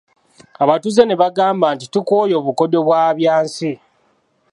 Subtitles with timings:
[0.63, 3.71] Abatuuze ne bagamba nti, tukooye obukodyo bwa Byansi.